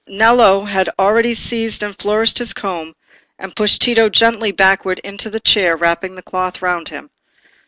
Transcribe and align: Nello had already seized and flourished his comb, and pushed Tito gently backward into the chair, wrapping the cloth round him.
Nello 0.07 0.65
had 0.65 0.89
already 0.97 1.35
seized 1.35 1.83
and 1.83 1.95
flourished 1.95 2.39
his 2.39 2.53
comb, 2.53 2.95
and 3.37 3.55
pushed 3.55 3.83
Tito 3.83 4.09
gently 4.09 4.51
backward 4.51 4.97
into 5.03 5.29
the 5.29 5.39
chair, 5.39 5.77
wrapping 5.77 6.15
the 6.15 6.23
cloth 6.23 6.59
round 6.63 6.89
him. 6.89 7.11